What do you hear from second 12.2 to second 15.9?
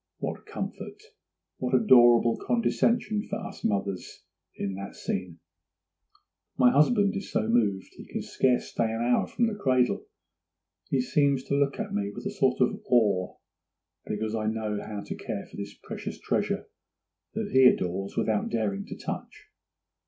a sort of awe, because I know how to care for this